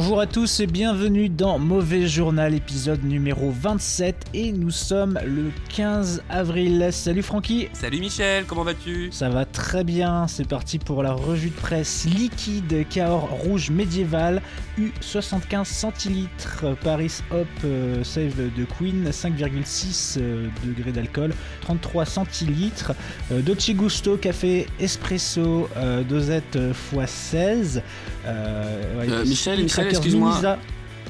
Bonjour 0.00 0.20
à 0.20 0.28
tous 0.28 0.60
et 0.60 0.68
bienvenue 0.68 1.28
dans 1.28 1.58
Mauvais 1.58 2.06
Journal, 2.06 2.54
épisode 2.54 3.02
numéro 3.02 3.50
27 3.50 4.26
et 4.32 4.52
nous 4.52 4.70
sommes 4.70 5.18
le 5.26 5.50
15 5.74 6.22
avril. 6.30 6.90
Salut 6.92 7.24
Francky. 7.24 7.68
Salut 7.72 7.98
Michel, 7.98 8.44
comment 8.44 8.62
vas-tu? 8.62 9.08
Ça 9.10 9.28
va 9.28 9.44
très 9.44 9.82
bien, 9.82 10.28
c'est 10.28 10.46
parti 10.46 10.78
pour 10.78 11.02
la 11.02 11.14
revue 11.14 11.50
de 11.50 11.56
presse 11.56 12.04
liquide 12.04 12.86
Cahors 12.88 13.28
rouge 13.28 13.70
médiéval 13.70 14.40
U75 14.78 15.64
centilitres. 15.64 16.64
Paris 16.84 17.18
Hop 17.32 17.48
euh, 17.64 18.04
Save 18.04 18.36
de 18.56 18.64
Queen 18.78 19.10
5,6 19.10 20.18
euh, 20.20 20.46
degrés 20.62 20.92
d'alcool 20.92 21.34
33 21.62 22.04
centilitres. 22.04 22.92
Euh, 23.32 23.42
Dolce 23.42 23.72
Gusto 23.72 24.16
café 24.16 24.68
espresso 24.78 25.68
euh, 25.76 26.04
dosette 26.04 26.56
x16 26.56 27.82
euh, 28.26 28.98
ouais, 29.00 29.08
Euh, 29.10 29.24
Michel, 29.24 29.62
Michel, 29.62 29.87
excuse-moi. 29.90 30.56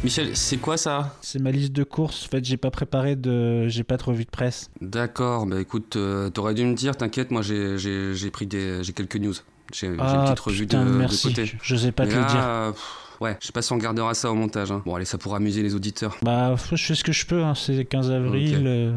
Michel, 0.05 0.37
c'est 0.37 0.59
quoi 0.59 0.77
ça? 0.77 1.17
C'est 1.23 1.41
ma 1.41 1.51
liste 1.51 1.73
de 1.73 1.83
courses. 1.83 2.25
En 2.27 2.29
fait, 2.29 2.45
j'ai 2.45 2.57
pas 2.57 2.71
préparé 2.71 3.17
de, 3.17 3.67
j'ai 3.67 3.83
pas 3.83 3.97
de 3.97 4.03
revue 4.05 4.25
de 4.25 4.31
presse. 4.31 4.71
D'accord, 4.81 5.45
bah 5.47 5.61
écoute, 5.61 5.97
euh, 5.97 6.31
t'aurais 6.31 6.55
dû 6.55 6.65
me 6.65 6.75
dire, 6.75 6.97
t'inquiète, 6.97 7.33
moi 7.33 7.43
j'ai- 7.43 7.79
j'ai 7.79 8.15
j'ai 8.15 8.31
pris 8.31 8.47
des, 8.47 8.85
j'ai 8.85 8.93
quelques 8.93 9.17
news. 9.17 9.35
J'ai 9.73 9.81
j'ai 9.81 9.87
une 9.89 10.01
Ah 10.01 10.23
petite 10.25 10.39
revue 10.41 10.61
putain, 10.67 10.85
de, 10.85 10.91
de 10.93 10.97
merci. 10.97 11.29
côté. 11.35 11.53
Je 11.61 11.75
sais 11.77 11.91
pas 11.91 12.05
Mais 12.05 12.13
te 12.13 12.17
le 12.17 12.25
dire. 12.27 12.73
pff, 12.73 13.21
ouais, 13.21 13.37
je 13.41 13.47
sais 13.49 13.53
pas 13.53 13.61
si 13.61 13.73
on 13.73 13.77
gardera 13.77 14.15
ça 14.15 14.31
au 14.31 14.35
montage. 14.37 14.71
hein. 14.71 14.83
Bon, 14.87 14.95
allez, 14.95 15.05
ça 15.05 15.19
pourra 15.19 15.39
amuser 15.39 15.63
les 15.65 15.75
auditeurs. 15.75 16.17
Bah, 16.23 16.55
je 16.73 16.77
fais 16.77 16.95
ce 16.95 17.03
que 17.03 17.13
je 17.13 17.27
peux. 17.27 17.43
hein, 17.43 17.55
C'est 17.57 17.85
15 17.85 18.11
avril. 18.13 18.63
Euh, 18.67 18.93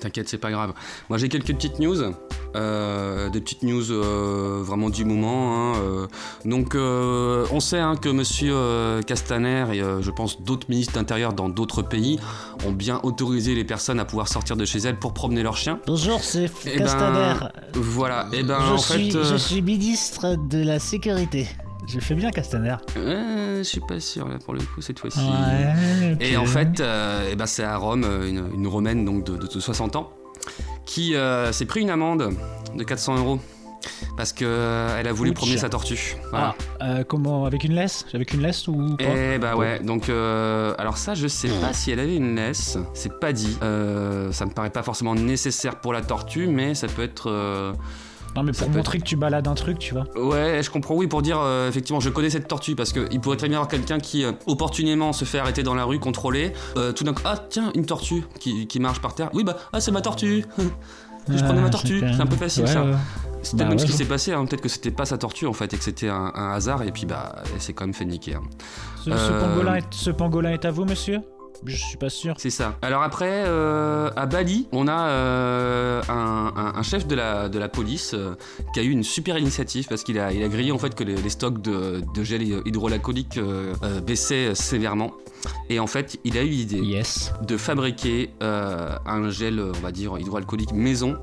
T'inquiète, 0.00 0.28
c'est 0.28 0.38
pas 0.38 0.50
grave. 0.50 0.72
Moi 1.08 1.18
j'ai 1.18 1.28
quelques 1.28 1.54
petites 1.54 1.78
news. 1.78 1.98
Euh, 2.54 3.30
des 3.30 3.40
petites 3.40 3.62
news 3.62 3.90
euh, 3.90 4.60
vraiment 4.62 4.90
du 4.90 5.04
moment. 5.06 5.72
hein, 5.72 5.76
euh. 5.82 6.06
Donc 6.44 6.74
on 6.74 7.60
sait 7.60 7.78
hein, 7.78 7.96
que 7.96 8.08
Monsieur 8.08 9.00
Castaner 9.06 9.66
et 9.72 9.80
je 10.00 10.10
pense 10.10 10.42
d'autres 10.42 10.66
ministres 10.68 10.94
d'Intérieur 10.94 11.32
dans 11.32 11.48
d'autres 11.48 11.82
pays 11.82 12.18
ont 12.66 12.72
bien 12.72 13.00
autorisé 13.04 13.54
les 13.54 13.64
personnes 13.64 14.00
à 14.00 14.04
pouvoir 14.04 14.28
sortir 14.28 14.56
de 14.56 14.64
chez 14.64 14.78
elles 14.80 14.98
pour 14.98 15.14
promener 15.14 15.42
leurs 15.42 15.56
chiens. 15.56 15.78
Bonjour, 15.86 16.20
c'est 16.22 16.50
Eh 16.66 16.78
ben, 16.78 16.84
Castaner. 16.84 17.34
Voilà, 17.74 18.28
et 18.32 18.42
ben 18.42 18.58
je, 18.60 18.72
en 18.72 18.78
suis, 18.78 19.12
fait... 19.12 19.24
je 19.24 19.36
suis 19.36 19.62
ministre 19.62 20.36
de 20.48 20.62
la 20.62 20.78
sécurité. 20.78 21.48
Je 21.86 21.98
fais 22.00 22.14
bien 22.14 22.30
Castaner. 22.30 22.76
euh, 22.96 23.58
je 23.58 23.62
suis 23.64 23.80
pas 23.80 23.98
sûr 24.00 24.28
là 24.28 24.38
pour 24.44 24.54
le 24.54 24.60
coup 24.60 24.80
cette 24.80 24.98
fois-ci. 24.98 25.18
Ouais. 25.20 26.16
Et 26.20 26.36
en 26.36 26.46
fait, 26.46 26.80
euh, 26.80 27.28
eh 27.32 27.36
ben, 27.36 27.46
c'est 27.46 27.64
à 27.64 27.76
Rome, 27.76 28.04
euh, 28.04 28.28
une, 28.28 28.50
une 28.54 28.66
romaine 28.66 29.04
donc 29.04 29.24
de, 29.24 29.36
de- 29.36 29.46
de 29.46 29.60
60 29.60 29.96
ans, 29.96 30.10
qui 30.86 31.14
euh, 31.14 31.52
s'est 31.52 31.66
pris 31.66 31.80
une 31.80 31.90
amende 31.90 32.30
de 32.76 32.84
400 32.84 33.16
euros 33.18 33.38
parce 34.16 34.32
que 34.32 34.86
elle 34.98 35.08
a 35.08 35.12
voulu 35.12 35.30
Ouch. 35.30 35.36
promener 35.36 35.58
sa 35.58 35.68
tortue. 35.68 36.16
Voilà. 36.30 36.54
Ah, 36.78 36.86
euh, 36.98 37.04
comment 37.04 37.46
Avec 37.46 37.64
une 37.64 37.74
laisse? 37.74 38.06
Avec 38.14 38.32
une 38.32 38.40
laisse 38.42 38.68
ou 38.68 38.96
pas 38.96 39.04
Et 39.04 39.38
bah 39.38 39.56
ouais, 39.56 39.80
donc 39.80 40.08
euh, 40.08 40.74
alors 40.78 40.96
ça 40.98 41.14
je 41.14 41.26
sais 41.26 41.48
pas 41.60 41.72
si 41.72 41.90
elle 41.90 41.98
avait 42.00 42.16
une 42.16 42.36
laisse, 42.36 42.78
c'est 42.94 43.18
pas 43.18 43.32
dit. 43.32 43.58
Euh, 43.62 44.30
ça 44.30 44.46
me 44.46 44.52
paraît 44.52 44.70
pas 44.70 44.84
forcément 44.84 45.16
nécessaire 45.16 45.80
pour 45.80 45.92
la 45.92 46.00
tortue, 46.02 46.46
mais 46.46 46.74
ça 46.76 46.86
peut 46.86 47.02
être. 47.02 47.74
Non, 48.34 48.42
mais 48.42 48.52
ça 48.52 48.64
pour 48.64 48.72
peut 48.72 48.78
montrer 48.78 48.98
que 48.98 49.04
tu 49.04 49.16
balades 49.16 49.46
un 49.46 49.54
truc, 49.54 49.78
tu 49.78 49.92
vois. 49.94 50.04
Ouais, 50.16 50.62
je 50.62 50.70
comprends, 50.70 50.94
oui, 50.94 51.06
pour 51.06 51.20
dire 51.22 51.38
euh, 51.40 51.68
effectivement, 51.68 52.00
je 52.00 52.08
connais 52.08 52.30
cette 52.30 52.48
tortue 52.48 52.74
parce 52.74 52.92
qu'il 52.92 53.20
pourrait 53.20 53.36
très 53.36 53.48
bien 53.48 53.56
y 53.56 53.58
avoir 53.58 53.68
quelqu'un 53.68 53.98
qui 53.98 54.24
euh, 54.24 54.32
opportunément 54.46 55.12
se 55.12 55.24
fait 55.24 55.38
arrêter 55.38 55.62
dans 55.62 55.74
la 55.74 55.84
rue, 55.84 55.98
contrôler, 55.98 56.52
euh, 56.76 56.92
tout 56.92 57.04
d'un 57.04 57.12
coup, 57.12 57.22
ah 57.26 57.36
tiens, 57.48 57.70
une 57.74 57.84
tortue 57.86 58.24
qui, 58.40 58.66
qui 58.66 58.80
marche 58.80 59.00
par 59.00 59.14
terre. 59.14 59.28
Oui, 59.34 59.44
bah, 59.44 59.56
ah, 59.72 59.80
c'est 59.80 59.90
ma 59.92 60.00
tortue. 60.00 60.44
je 61.28 61.44
prenais 61.44 61.60
ma 61.60 61.66
Ah, 61.66 61.70
tortue, 61.70 62.00
c'est 62.00 62.20
un 62.22 62.26
peu 62.26 62.36
facile 62.36 62.64
ouais, 62.64 62.72
ça. 62.72 62.84
ouais. 62.84 62.92
C'est 63.44 63.56
Bah 63.56 63.64
même 63.64 63.72
ouais, 63.72 63.78
ce 63.78 63.86
qui 63.86 63.92
s'est 63.92 64.04
passé, 64.04 64.32
hein. 64.32 64.44
peut-être 64.46 64.60
que 64.62 64.68
c'était 64.68 64.92
pas 64.92 65.04
sa 65.04 65.18
tortue 65.18 65.46
en 65.46 65.52
fait 65.52 65.74
et 65.74 65.76
que 65.76 65.82
c'était 65.82 66.08
un, 66.08 66.30
un 66.34 66.52
hasard 66.52 66.82
et 66.84 66.92
puis 66.92 67.06
bah, 67.06 67.42
elle 67.52 67.60
s'est 67.60 67.72
quand 67.72 67.84
même 67.84 67.92
fait 67.94 68.04
niquer. 68.04 68.36
hein. 68.36 68.42
Ce, 69.04 69.10
ce 69.10 69.10
Euh, 69.10 69.40
pangolin 69.40 69.74
est, 69.74 69.84
ce 69.90 70.10
pangolin 70.10 70.50
est 70.52 70.64
à 70.64 70.70
vous, 70.70 70.84
monsieur? 70.84 71.18
Je 71.64 71.76
suis 71.76 71.96
pas 71.96 72.10
sûr. 72.10 72.34
C'est 72.38 72.50
ça. 72.50 72.76
Alors 72.82 73.02
après, 73.02 73.44
euh, 73.46 74.10
à 74.16 74.26
Bali, 74.26 74.66
on 74.72 74.88
a 74.88 75.08
euh, 75.08 76.02
un, 76.08 76.52
un- 76.56 76.72
un 76.78 76.82
chef 76.82 77.06
de 77.06 77.14
la, 77.14 77.48
de 77.48 77.58
la 77.58 77.68
police 77.68 78.14
euh, 78.14 78.34
qui 78.74 78.80
a 78.80 78.82
eu 78.82 78.90
une 78.90 79.04
super 79.04 79.38
initiative 79.38 79.86
parce 79.88 80.02
qu'il 80.02 80.18
a, 80.18 80.32
il 80.32 80.42
a 80.42 80.48
grillé 80.48 80.72
en 80.72 80.78
fait 80.78 80.94
que 80.94 81.04
les, 81.04 81.14
les 81.16 81.30
stocks 81.30 81.62
de, 81.62 82.02
de 82.14 82.22
gel 82.24 82.42
hydroalcoolique 82.42 83.38
baissaient 84.06 84.54
sévèrement. 84.54 85.12
Et 85.70 85.78
en 85.80 85.86
fait, 85.86 86.18
il 86.24 86.38
a 86.38 86.42
eu 86.42 86.48
l'idée 86.48 86.78
Yes. 86.80 87.32
de 87.46 87.56
fabriquer 87.56 88.30
un 88.40 89.30
gel, 89.30 89.60
on 89.60 89.80
va 89.80 89.92
dire, 89.92 90.18
hydroalcoolique 90.18 90.72
maison. 90.72 91.16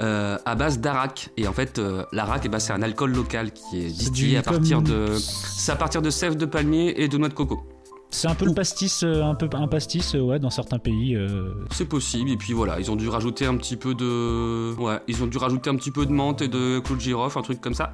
euh, 0.00 0.38
à 0.44 0.54
base 0.54 0.78
d'arak 0.78 1.30
et 1.36 1.48
en 1.48 1.52
fait 1.52 1.80
euh, 1.80 2.04
l'arak 2.12 2.42
eh 2.44 2.48
ben, 2.48 2.60
c'est 2.60 2.72
un 2.72 2.82
alcool 2.82 3.12
local 3.12 3.50
qui 3.50 3.80
est 3.80 3.88
distillé 3.90 4.36
à 4.36 4.42
partir 4.42 4.76
comme- 4.76 4.86
de 4.86 5.16
c'est 5.18 5.72
à 5.72 5.74
partir 5.74 6.02
de 6.02 6.10
sève 6.10 6.36
de 6.36 6.46
palmier 6.46 7.02
et 7.02 7.08
de 7.08 7.18
noix 7.18 7.28
de 7.28 7.34
coco 7.34 7.64
C'est 8.10 8.26
un 8.26 8.34
peu 8.34 8.46
le 8.46 8.54
pastis, 8.54 9.02
euh, 9.02 9.22
un 9.22 9.34
peu 9.34 9.48
un 9.52 9.68
pastis, 9.68 10.14
euh, 10.14 10.20
ouais, 10.20 10.38
dans 10.38 10.48
certains 10.50 10.78
pays. 10.78 11.14
euh, 11.14 11.52
C'est 11.70 11.84
possible, 11.84 12.30
et 12.30 12.36
puis 12.36 12.54
voilà, 12.54 12.80
ils 12.80 12.90
ont 12.90 12.96
dû 12.96 13.08
rajouter 13.08 13.44
un 13.46 13.56
petit 13.56 13.76
peu 13.76 13.94
de. 13.94 14.74
Ouais, 14.80 14.98
ils 15.08 15.22
ont 15.22 15.26
dû 15.26 15.36
rajouter 15.36 15.68
un 15.68 15.76
petit 15.76 15.90
peu 15.90 16.06
de 16.06 16.12
menthe 16.12 16.40
et 16.42 16.48
de 16.48 16.78
clou 16.78 16.96
de 16.96 17.00
girofle, 17.00 17.38
un 17.38 17.42
truc 17.42 17.60
comme 17.60 17.74
ça. 17.74 17.92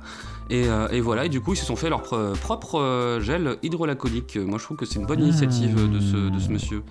Et, 0.51 0.69
euh, 0.69 0.89
et 0.91 1.01
voilà, 1.01 1.25
et 1.25 1.29
du 1.29 1.41
coup, 1.41 1.55
ils 1.55 1.57
se 1.57 1.65
sont 1.67 1.75
fait 1.77 1.91
leur 1.91 2.03
pre- 2.03 2.33
propre 2.39 3.19
gel 3.21 3.57
hydroalcoolique. 3.65 4.37
Moi, 4.37 4.59
je 4.59 4.65
trouve 4.65 4.77
que 4.77 4.87
c'est 4.87 5.01
une 5.01 5.07
bonne 5.07 5.21
Ah. 5.21 5.25
initiative 5.27 5.91
de 5.91 6.01
ce, 6.01 6.31
de 6.31 6.39
ce 6.39 6.49
monsieur 6.49 6.83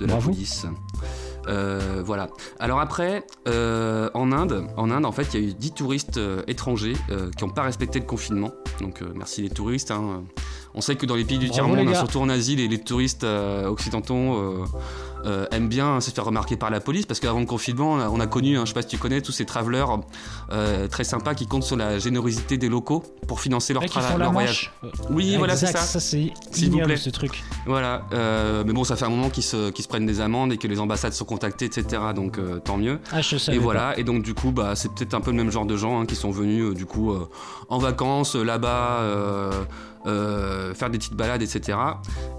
de 0.00 0.06
la 0.06 0.16
police. 0.16 0.66
Euh, 1.46 2.02
voilà. 2.04 2.28
Alors 2.58 2.80
après, 2.80 3.24
euh, 3.46 4.10
en 4.14 4.32
Inde, 4.32 4.66
en 4.76 4.90
Inde, 4.90 5.04
en 5.06 5.12
fait, 5.12 5.28
il 5.34 5.40
y 5.40 5.46
a 5.46 5.48
eu 5.50 5.54
10 5.54 5.72
touristes 5.74 6.16
euh, 6.16 6.42
étrangers 6.48 6.94
qui 7.36 7.44
n'ont 7.44 7.50
pas 7.52 7.62
respecté 7.62 8.00
le 8.00 8.06
confinement. 8.06 8.50
Donc 8.80 9.00
merci 9.14 9.42
les 9.42 9.50
touristes. 9.50 9.92
hein. 9.92 10.24
On 10.74 10.80
sait 10.80 10.96
que 10.96 11.06
dans 11.06 11.14
les 11.14 11.24
pays 11.24 11.38
du 11.38 11.50
tiers-monde, 11.50 11.94
surtout 11.94 12.18
en 12.20 12.28
Asie, 12.28 12.56
les, 12.56 12.66
les 12.68 12.78
touristes 12.80 13.22
euh, 13.24 13.66
occidentaux 13.68 14.14
euh, 14.34 14.64
euh, 15.24 15.46
aiment 15.52 15.68
bien 15.68 16.00
se 16.00 16.10
faire 16.10 16.24
remarquer 16.24 16.56
par 16.56 16.70
la 16.70 16.80
police 16.80 17.06
parce 17.06 17.20
qu'avant 17.20 17.38
le 17.40 17.46
confinement, 17.46 17.92
on 17.92 17.98
a, 18.00 18.08
on 18.08 18.18
a 18.20 18.26
connu, 18.26 18.58
hein, 18.58 18.62
je 18.64 18.70
sais 18.70 18.74
pas 18.74 18.82
si 18.82 18.88
tu 18.88 18.98
connais, 18.98 19.20
tous 19.20 19.30
ces 19.32 19.44
travelers 19.44 19.84
très 20.90 21.04
sympas 21.04 21.34
qui 21.34 21.46
comptent 21.46 21.62
sur 21.62 21.76
la 21.76 21.98
générosité 21.98 22.56
des 22.58 22.68
locaux 22.68 23.04
pour 23.28 23.40
financer 23.40 23.72
leur, 23.72 23.82
ouais, 23.82 23.88
qui 23.88 23.98
tra- 23.98 24.02
font 24.02 24.12
la 24.18 24.24
leur 24.24 24.32
voyage. 24.32 24.72
Oui, 25.10 25.36
voilà, 25.38 25.56
c'est 25.56 25.66
ça. 25.66 25.78
ça 25.78 26.00
c'est 26.00 26.32
S'il 26.50 26.68
vous 26.70 26.74
ignoble 26.74 26.84
plaît. 26.86 26.96
ce 26.96 27.10
truc. 27.10 27.42
Voilà, 27.66 28.02
mais 28.66 28.72
bon, 28.72 28.82
ça 28.84 28.96
fait 28.96 29.04
un 29.04 29.10
moment 29.10 29.30
qu'ils 29.30 29.42
se, 29.44 29.70
prennent 29.88 30.06
des 30.06 30.20
amendes 30.20 30.52
et 30.52 30.56
que 30.58 30.66
les 30.66 30.80
ambassades 30.80 31.12
sont 31.12 31.24
contactées, 31.24 31.66
etc. 31.66 32.02
Donc 32.16 32.38
tant 32.64 32.76
mieux. 32.78 32.98
Ah, 33.12 33.20
je 33.22 33.36
Et 33.52 33.56
pas. 33.56 33.62
voilà, 33.62 33.98
et 33.98 34.02
donc 34.04 34.22
du 34.24 34.34
coup, 34.34 34.50
bah, 34.50 34.74
c'est 34.74 34.92
peut-être 34.92 35.14
un 35.14 35.20
peu 35.20 35.30
le 35.30 35.36
même 35.36 35.50
genre 35.52 35.66
de 35.66 35.76
gens 35.76 36.00
hein, 36.00 36.06
qui 36.06 36.16
sont 36.16 36.32
venus 36.32 36.74
du 36.74 36.84
coup 36.84 37.14
en 37.68 37.78
vacances 37.78 38.34
là-bas, 38.34 39.00
faire 40.04 40.90
des 40.90 40.98
petites 40.98 41.14
balades, 41.14 41.42
etc. 41.42 41.78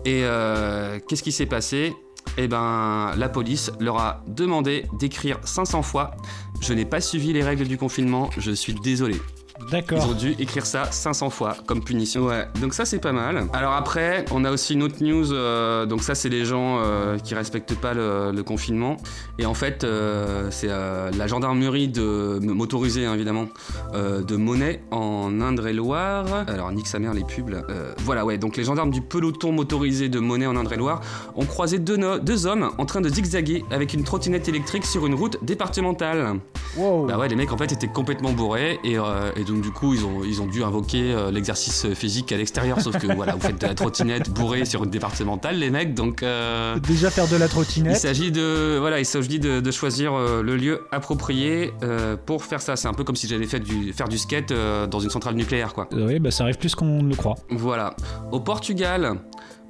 Et 0.06 0.22
euh, 0.24 1.00
qu'est-ce 1.08 1.24
qui 1.24 1.32
s'est 1.32 1.46
passé? 1.46 1.94
Eh 2.38 2.48
ben, 2.48 3.14
la 3.16 3.30
police 3.30 3.72
leur 3.80 3.98
a 3.98 4.24
demandé 4.28 4.86
d'écrire 5.00 5.40
500 5.44 5.84
fois 5.84 6.12
Je 6.60 6.74
n'ai 6.74 6.86
pas 6.86 7.00
suivi 7.02 7.34
les 7.34 7.44
règles 7.44 7.68
du 7.68 7.78
confinement, 7.78 8.30
je 8.38 8.52
suis 8.52 8.74
désolé. 8.74 9.16
Ils 9.62 9.72
D'accord. 9.72 10.10
ont 10.10 10.14
dû 10.14 10.32
écrire 10.38 10.66
ça 10.66 10.92
500 10.92 11.30
fois 11.30 11.56
comme 11.66 11.84
punition. 11.84 12.26
Ouais, 12.26 12.46
donc 12.62 12.74
ça 12.74 12.84
c'est 12.86 13.00
pas 13.00 13.14
mal. 13.14 13.46
Alors 13.54 13.72
après, 13.74 14.26
on 14.32 14.44
a 14.44 14.52
aussi 14.52 14.74
une 14.74 14.84
autre 14.84 15.02
news. 15.02 15.32
euh, 15.32 15.86
donc 15.86 16.04
ça 16.04 16.14
c'est 16.14 16.30
les 16.30 16.44
gens 16.46 16.80
euh, 16.80 17.18
qui 17.18 17.36
respectent 17.36 17.76
pas 17.76 17.94
le, 17.94 18.32
le 18.34 18.44
confinement. 18.44 18.98
Et 19.40 19.46
en 19.46 19.54
fait, 19.54 19.84
euh, 19.84 20.50
c'est 20.52 20.68
euh, 20.70 21.10
la 21.18 21.28
gendarmerie 21.28 21.88
de 21.88 22.40
motorisée 22.42 23.06
hein, 23.06 23.14
évidemment 23.14 23.46
euh, 23.94 24.22
de 24.22 24.36
Monet 24.36 24.82
en 24.92 25.40
Indre-et-Loire. 25.42 26.26
Alors 26.48 26.72
nique 26.74 26.88
sa 26.88 27.00
mère 27.00 27.14
les 27.14 27.24
pubs. 27.24 27.50
là. 27.50 27.62
Euh, 27.70 27.94
voilà 28.00 28.26
ouais. 28.26 28.38
Donc 28.38 28.58
les 28.58 28.66
gendarmes 28.66 28.92
du 28.92 29.02
peloton 29.02 29.54
motorisé 29.54 30.10
de 30.10 30.20
Monet 30.20 30.48
en 30.48 30.58
Indre-et-Loire 30.58 31.00
ont 31.36 31.46
croisé 31.46 31.80
deux, 31.80 31.96
no- 31.98 32.20
deux 32.20 32.46
hommes 32.46 32.72
en 32.78 32.86
train 32.86 33.00
de 33.00 33.08
zigzaguer 33.10 33.64
avec 33.72 33.94
une 33.94 34.04
trottinette 34.04 34.50
électrique 34.50 34.86
sur 34.86 35.06
une 35.06 35.16
route 35.16 35.38
départementale. 35.44 36.40
Wow. 36.76 37.06
Bah 37.06 37.18
ouais, 37.18 37.30
les 37.30 37.36
mecs 37.38 37.54
en 37.54 37.58
fait 37.58 37.72
étaient 37.72 37.88
complètement 37.88 38.34
bourrés 38.34 38.80
et, 38.84 38.98
euh, 39.00 39.32
et 39.38 39.45
donc 39.46 39.62
du 39.62 39.72
coup 39.72 39.94
ils 39.94 40.04
ont, 40.06 40.24
ils 40.24 40.42
ont 40.42 40.48
dû 40.48 40.64
invoquer 40.64 41.14
euh, 41.14 41.32
l'exercice 41.32 41.88
physique 41.94 42.32
à 42.32 42.38
l'extérieur. 42.38 42.82
Sauf 42.82 42.98
que 42.98 43.14
voilà, 43.14 43.34
vous 43.36 43.42
faites 43.42 43.62
de 43.62 43.68
la 43.68 43.76
trottinette 43.76 44.30
bourrée 44.30 44.66
sur 44.66 44.84
une 44.84 44.90
départementale, 44.90 45.58
les 45.58 45.70
mecs, 45.70 45.94
donc 45.94 46.24
euh, 46.24 46.78
Déjà 46.80 47.10
faire 47.10 47.28
de 47.28 47.36
la 47.36 47.46
il 47.46 47.50
trottinette. 47.50 47.98
s'agit 47.98 48.32
de 48.32 48.78
voilà, 48.80 49.00
il 49.00 49.06
s'agit 49.06 49.40
de, 49.40 49.60
de 49.60 49.72
choisir 49.72 50.14
euh, 50.14 50.42
le 50.42 50.56
lieu 50.58 50.82
approprié 50.92 51.74
euh, 51.84 52.16
pour 52.18 52.44
faire 52.44 52.62
ça. 52.62 52.76
C'est 52.76 52.88
un 52.88 52.94
peu 52.94 53.04
comme 53.04 53.16
si 53.16 53.28
j'allais 53.28 53.48
faire 53.48 53.60
du, 53.60 53.94
faire 53.94 54.08
du 54.08 54.18
skate 54.18 54.52
dans 54.90 55.00
une 55.00 55.10
centrale 55.10 55.36
nucléaire, 55.36 55.74
quoi. 55.74 55.88
Oui, 55.94 56.20
bah 56.20 56.32
ça 56.32 56.44
arrive 56.44 56.58
plus 56.58 56.76
qu'on 56.76 57.02
ne 57.02 57.10
le 57.10 57.16
croit. 57.16 57.36
Voilà. 57.50 57.96
Au 58.32 58.40
Portugal, 58.40 59.16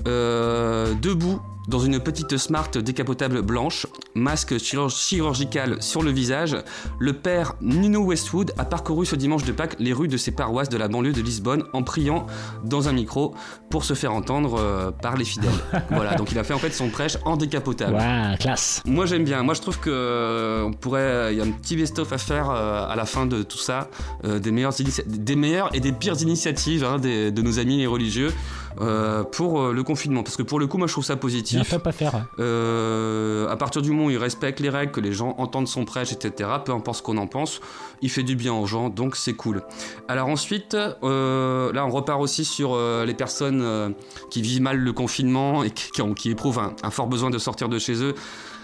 debout 0.05 1.39
dans 1.67 1.79
une 1.79 1.99
petite 1.99 2.37
smart 2.37 2.69
décapotable 2.69 3.41
blanche, 3.41 3.87
masque 4.13 4.57
chirurg- 4.57 4.89
chirurgical 4.95 5.81
sur 5.81 6.03
le 6.03 6.11
visage, 6.11 6.57
le 6.99 7.13
père 7.13 7.53
Nino 7.61 8.01
Westwood 8.01 8.51
a 8.57 8.65
parcouru 8.65 9.05
ce 9.05 9.15
dimanche 9.15 9.43
de 9.45 9.51
Pâques 9.51 9.75
les 9.79 9.93
rues 9.93 10.07
de 10.07 10.17
ses 10.17 10.31
paroisses 10.31 10.69
de 10.69 10.77
la 10.77 10.87
banlieue 10.87 11.13
de 11.13 11.21
Lisbonne 11.21 11.63
en 11.73 11.81
priant 11.83 12.27
dans 12.63 12.87
un 12.87 12.91
micro 12.93 13.33
pour 13.69 13.83
se 13.83 13.93
faire 13.93 14.13
entendre 14.13 14.57
euh, 14.59 14.91
par 14.91 15.17
les 15.17 15.25
fidèles. 15.25 15.49
voilà, 15.89 16.15
donc 16.15 16.31
il 16.31 16.39
a 16.39 16.43
fait 16.43 16.53
en 16.53 16.59
fait 16.59 16.71
son 16.71 16.89
prêche 16.89 17.17
en 17.25 17.35
décapotable. 17.37 17.93
Waouh, 17.95 18.37
classe. 18.37 18.81
Moi 18.85 19.05
j'aime 19.05 19.23
bien. 19.23 19.41
Moi 19.43 19.53
je 19.53 19.61
trouve 19.61 19.79
que 19.79 19.89
euh, 19.91 20.63
on 20.65 20.73
pourrait, 20.73 21.33
il 21.33 21.37
y 21.37 21.41
a 21.41 21.43
un 21.45 21.51
petit 21.51 21.75
best-of 21.75 22.11
à 22.13 22.17
faire 22.17 22.49
euh, 22.51 22.85
à 22.87 22.95
la 22.95 23.05
fin 23.05 23.25
de 23.25 23.43
tout 23.43 23.57
ça, 23.57 23.89
euh, 24.23 24.39
des 24.39 24.51
meilleures, 24.51 24.73
des 25.07 25.35
meilleures 25.35 25.69
et 25.73 25.79
des 25.79 25.91
pires 25.91 26.21
initiatives 26.21 26.83
hein, 26.83 26.99
des- 26.99 27.31
de 27.31 27.41
nos 27.41 27.59
amis 27.59 27.85
religieux 27.87 28.31
euh, 28.81 29.23
pour 29.23 29.61
euh, 29.61 29.73
le 29.73 29.83
confinement. 29.83 30.21
Parce 30.23 30.35
que 30.37 30.43
pour 30.43 30.59
le 30.59 30.67
coup, 30.67 30.77
moi 30.77 30.87
je 30.87 30.91
trouve 30.93 31.05
ça 31.05 31.15
Il 31.55 31.57
y 31.57 31.59
a 31.59 31.61
un 31.61 31.63
positif. 31.63 31.77
top 31.77 31.87
à 31.87 31.91
faire. 31.91 32.25
Euh, 32.39 33.47
à 33.49 33.55
partir 33.57 33.81
du 33.81 33.91
moment 33.91 34.05
où 34.05 34.09
il 34.11 34.17
respecte 34.17 34.59
les 34.59 34.69
règles, 34.69 34.91
que 34.91 34.99
les 34.99 35.13
gens 35.13 35.35
entendent 35.37 35.67
son 35.67 35.85
prêche, 35.85 36.11
etc., 36.11 36.49
peu 36.63 36.71
importe 36.71 36.97
ce 36.97 37.03
qu'on 37.03 37.17
en 37.17 37.27
pense, 37.27 37.59
il 38.01 38.09
fait 38.09 38.23
du 38.23 38.35
bien 38.35 38.53
aux 38.53 38.65
gens, 38.65 38.89
donc 38.89 39.15
c'est 39.15 39.33
cool. 39.33 39.63
Alors 40.07 40.27
ensuite, 40.27 40.75
euh, 40.75 41.71
là 41.73 41.85
on 41.85 41.89
repart 41.89 42.21
aussi 42.21 42.45
sur 42.45 42.73
euh, 42.73 43.05
les 43.05 43.13
personnes 43.13 43.95
qui 44.29 44.41
vivent 44.41 44.61
mal 44.61 44.77
le 44.77 44.93
confinement 44.93 45.63
et 45.63 45.71
qui, 45.71 45.89
qui 46.15 46.29
éprouvent 46.29 46.59
un, 46.59 46.75
un 46.83 46.91
fort 46.91 47.07
besoin 47.07 47.29
de 47.29 47.37
sortir 47.37 47.69
de 47.69 47.79
chez 47.79 48.03
eux. 48.03 48.15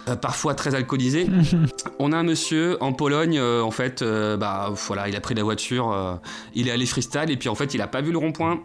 Euh, 0.08 0.16
parfois 0.16 0.56
très 0.56 0.76
alcoolisés. 0.76 1.28
On 2.00 2.12
a 2.12 2.18
un 2.18 2.24
monsieur 2.24 2.82
en 2.82 2.94
Pologne, 2.94 3.38
euh, 3.38 3.62
en 3.62 3.72
fait, 3.72 4.02
euh, 4.02 4.38
bah 4.38 4.72
voilà, 4.88 5.08
il 5.10 5.16
a 5.16 5.22
pris 5.22 5.36
la 5.36 5.44
voiture, 5.44 6.20
il 6.56 6.68
est 6.68 6.72
allé 6.72 6.86
freestyle 6.86 7.30
et 7.30 7.38
puis 7.38 7.50
en 7.50 7.56
fait 7.56 7.74
il 7.74 7.82
a 7.82 7.88
pas 7.88 8.02
vu 8.02 8.12
le 8.12 8.18
rond-point 8.18 8.62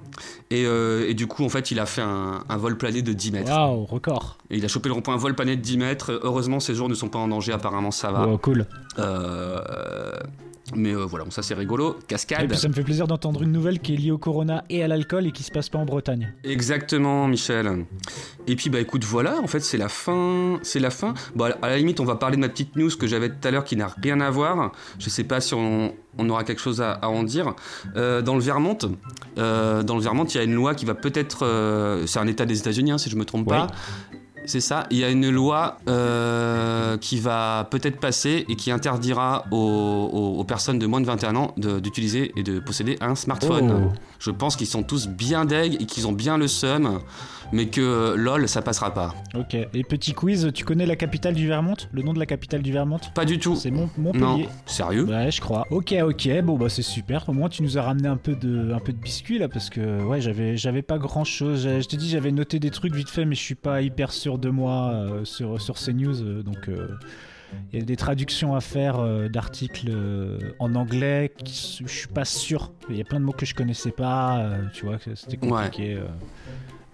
et, 0.51 0.63
et 0.63 1.15
du 1.15 1.27
coup 1.27 1.45
en 1.45 1.49
fait 1.49 1.71
il 1.71 1.81
a 1.81 1.87
fait 1.87 2.03
un, 2.03 2.45
un 2.49 2.57
vol 2.57 2.77
plané 2.79 3.03
de 3.03 3.13
10 3.13 3.33
mètres. 3.33 3.51
Waouh, 3.51 3.85
record. 3.85 4.39
Et 4.51 4.59
il 4.59 4.65
a 4.65 4.69
chopé 4.69 4.89
le 4.89 4.95
rond-point 4.95 5.17
vol 5.17 5.35
plané 5.35 5.57
de 5.57 5.63
10 5.63 5.79
mètres. 5.79 6.21
Heureusement, 6.23 6.61
ces 6.61 6.75
jours 6.75 6.89
ne 6.89 6.95
sont 6.95 7.09
pas 7.09 7.19
en 7.19 7.29
danger, 7.29 7.53
apparemment 7.53 7.91
ça 7.91 8.11
va. 8.11 8.27
Oh, 8.29 8.39
cool. 8.39 8.67
Mais 10.75 10.93
euh, 10.95 11.05
voilà, 11.05 11.25
bon, 11.25 11.31
ça 11.31 11.43
c'est 11.43 11.55
rigolo. 11.55 11.97
Et 12.03 12.07
Cascade. 12.07 12.49
puis 12.49 12.57
ça 12.59 12.69
me 12.69 12.73
fait 12.73 12.83
plaisir 12.83 13.07
d'entendre 13.07 13.43
une 13.43 13.53
nouvelle 13.53 13.79
qui 13.79 13.95
est 13.95 13.97
liée 13.97 14.11
au 14.11 14.19
corona 14.19 14.65
et 14.69 14.83
à 14.83 14.89
l'alcool 14.89 15.27
et 15.27 15.33
qui 15.33 15.43
se 15.43 15.51
passe 15.53 15.69
pas 15.69 15.79
en 15.79 15.85
Bretagne. 15.85 16.33
Exactement, 16.45 17.29
Michel. 17.29 17.85
Et 18.49 18.57
puis 18.57 18.71
bah 18.71 18.81
écoute, 18.81 19.05
voilà, 19.05 19.39
en 19.41 19.47
fait 19.47 19.61
c'est 19.61 19.79
la 19.79 19.89
fin, 19.89 20.59
c'est 20.63 20.81
la 20.81 20.91
fin. 20.91 21.15
Bon, 21.35 21.45
à 21.45 21.49
la- 21.51 21.59
à 21.63 21.69
la 21.71 21.79
limite, 21.79 22.01
on 22.01 22.05
va 22.05 22.17
parler 22.17 22.37
de 22.37 22.41
ma 22.41 22.49
petite 22.49 22.75
news 22.77 22.91
que 22.99 23.07
j'avais 23.07 23.29
tout 23.29 23.47
à 23.47 23.51
l'heure 23.51 23.65
qui 23.65 23.77
n'a 23.77 23.89
rien 24.03 24.21
à 24.21 24.31
voir. 24.31 24.73
Je 24.99 25.09
sais 25.11 25.25
pas 25.25 25.41
si 25.41 25.55
on, 25.55 25.95
on 26.19 26.29
aura 26.31 26.45
quelque 26.45 26.61
chose 26.61 26.81
à, 26.81 26.93
à 26.93 27.09
en 27.09 27.23
dire. 27.23 27.55
Euh, 27.97 28.23
dans 28.23 28.35
le 28.35 28.41
Vermont, 28.41 28.79
euh, 29.39 29.83
dans 29.83 29.97
le 29.97 30.03
Vermont, 30.03 30.25
il 30.25 30.37
y 30.37 30.41
a 30.41 30.45
une 30.45 30.55
loi 30.55 30.75
qui 30.75 30.85
va 30.85 30.95
peut-être, 30.95 32.03
c'est 32.07 32.19
un 32.19 32.27
État 32.27 32.45
des 32.47 32.59
États-Unis, 32.59 32.91
hein, 32.93 32.99
si 32.99 33.11
je 33.11 33.17
me 33.17 33.25
trompe 33.25 33.49
pas. 33.49 33.69
C'est 34.47 34.61
ça. 34.61 34.85
Il 34.91 34.99
y 34.99 35.05
a 35.05 35.11
une 35.11 35.29
loi 35.31 35.79
euh, 35.89 36.97
qui 36.99 37.19
va 37.19 37.67
peut-être 37.71 37.99
passer 37.99 38.45
et 38.49 38.57
qui 38.57 38.71
interdira 38.71 39.45
aux, 39.51 39.57
aux- 39.57 40.39
aux 40.41 40.45
personnes 40.45 40.79
de 40.79 40.87
moins 40.87 41.01
de 41.01 41.07
21 41.07 41.37
ans 41.37 41.55
d'utiliser 41.57 42.33
et 42.37 42.43
de 42.43 42.61
posséder 42.61 42.97
un 43.01 43.15
smartphone. 43.15 43.89
Oh. 43.89 43.93
Je 44.19 44.31
pense 44.31 44.57
qu'ils 44.57 44.67
sont 44.67 44.83
tous 44.83 45.09
bien 45.09 45.45
deg 45.45 45.75
et 45.81 45.87
qu'ils 45.87 46.07
ont 46.07 46.13
bien 46.13 46.39
le 46.39 46.49
seum, 46.49 47.01
mais 47.53 47.67
que 47.67 47.81
euh, 47.81 48.17
lol, 48.17 48.49
ça 48.49 48.63
passera 48.63 48.93
pas. 48.95 49.15
Ok. 49.35 49.55
Et 49.55 49.85
petit 49.85 50.13
quiz, 50.15 50.51
tu 50.55 50.65
connais 50.65 50.87
la 50.87 50.97
capitale 50.97 51.35
du 51.35 51.47
Vermont? 51.47 51.75
Le 51.93 52.03
nom 52.03 52.13
de 52.15 52.19
la 52.19 52.27
capitale 52.27 52.63
du 52.63 52.73
Vermont? 52.73 52.99
Pas 53.15 53.25
du 53.25 53.39
tout. 53.39 53.57
C'est 53.57 53.71
Mont- 53.71 53.91
Non, 53.99 54.13
Montpellier. 54.15 54.49
sérieux? 54.65 55.05
Ouais, 55.05 55.31
je 55.31 55.41
crois. 55.41 55.67
Ok, 55.71 55.95
ok, 56.03 56.29
bon 56.43 56.57
bah 56.57 56.69
c'est 56.69 56.83
super. 56.83 57.29
Au 57.29 57.33
moins 57.33 57.49
tu 57.49 57.63
nous 57.63 57.77
as 57.79 57.83
ramené 57.83 58.09
un 58.09 58.17
peu 58.17 58.35
de, 58.35 58.73
un 58.73 58.79
peu 58.81 58.93
de 58.93 58.99
biscuits 58.99 59.39
là 59.39 59.49
parce 59.49 59.69
que 59.71 60.03
ouais 60.03 60.21
j'avais, 60.21 60.57
j'avais 60.57 60.83
pas 60.83 60.99
grand 60.99 61.25
chose. 61.25 61.63
Je 61.81 61.87
te 61.87 61.97
dis 61.97 62.09
j'avais 62.09 62.33
noté 62.33 62.59
des 62.59 62.71
trucs 62.71 62.95
vite 62.95 63.11
fait 63.11 63.25
mais 63.25 63.35
je 63.35 63.43
suis 63.43 63.55
pas 63.55 63.83
hyper 63.83 64.13
sûr 64.13 64.36
de 64.39 64.49
moi 64.51 64.91
euh, 64.93 65.25
sur 65.25 65.61
sur 65.61 65.79
ces 65.79 65.93
news 65.93 66.23
euh, 66.23 66.43
donc. 66.43 66.69
euh, 66.69 66.89
il 67.73 67.79
y 67.79 67.83
a 67.83 67.85
des 67.85 67.97
traductions 67.97 68.57
à 68.57 68.61
faire 68.61 68.99
euh, 68.99 69.29
d'articles 69.29 69.87
euh, 69.89 70.37
en 70.59 70.75
anglais, 70.75 71.33
qui, 71.45 71.85
je 71.87 71.93
suis 71.93 72.09
pas 72.09 72.25
sûr. 72.25 72.73
Il 72.91 72.97
y 72.97 73.01
a 73.01 73.05
plein 73.05 73.21
de 73.21 73.25
mots 73.25 73.33
que 73.33 73.47
je 73.47 73.55
connaissais 73.55 73.93
pas, 73.93 74.41
euh, 74.41 74.65
tu 74.75 74.85
vois, 74.85 74.99
c'était 75.15 75.37
compliqué. 75.37 75.97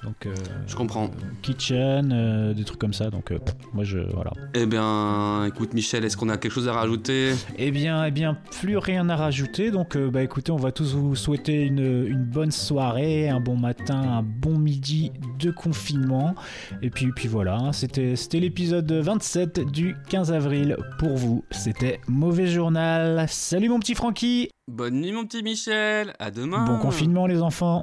Donc, 0.04 0.26
euh, 0.26 0.34
Je 0.66 0.74
comprends. 0.74 1.10
kitchen, 1.42 2.10
euh, 2.12 2.54
des 2.54 2.64
trucs 2.64 2.80
comme 2.80 2.92
ça. 2.92 3.08
Donc, 3.10 3.30
euh, 3.30 3.38
pff, 3.38 3.54
moi, 3.72 3.84
je 3.84 3.98
voilà. 3.98 4.32
Eh 4.54 4.66
bien, 4.66 5.44
écoute 5.46 5.74
Michel, 5.74 6.04
est-ce 6.04 6.16
qu'on 6.16 6.28
a 6.28 6.36
quelque 6.38 6.52
chose 6.52 6.68
à 6.68 6.72
rajouter? 6.72 7.34
Eh 7.56 7.70
bien, 7.70 8.04
eh 8.04 8.10
bien, 8.10 8.36
plus 8.60 8.78
rien 8.78 9.08
à 9.08 9.16
rajouter. 9.16 9.70
Donc, 9.70 9.96
euh, 9.96 10.10
bah 10.10 10.22
écoutez, 10.22 10.50
on 10.50 10.56
va 10.56 10.72
tous 10.72 10.94
vous 10.94 11.14
souhaiter 11.14 11.62
une, 11.62 12.06
une 12.06 12.24
bonne 12.24 12.50
soirée, 12.50 13.28
un 13.28 13.40
bon 13.40 13.56
matin, 13.56 14.00
un 14.18 14.22
bon 14.22 14.58
midi 14.58 15.12
de 15.38 15.50
confinement. 15.50 16.34
Et 16.82 16.90
puis, 16.90 17.12
puis 17.14 17.28
voilà, 17.28 17.56
hein, 17.56 17.72
c'était, 17.72 18.16
c'était 18.16 18.40
l'épisode 18.40 18.90
27 18.90 19.60
du 19.70 19.94
15 20.08 20.32
avril 20.32 20.76
pour 20.98 21.16
vous. 21.16 21.44
C'était 21.52 22.00
Mauvais 22.08 22.48
Journal. 22.48 23.24
Salut 23.28 23.68
mon 23.68 23.78
petit 23.78 23.94
Francky. 23.94 24.48
Bonne 24.68 25.00
nuit 25.00 25.12
mon 25.12 25.24
petit 25.26 25.42
Michel, 25.42 26.14
à 26.18 26.30
demain 26.30 26.64
Bon 26.64 26.78
confinement 26.78 27.26
les 27.26 27.42
enfants. 27.42 27.82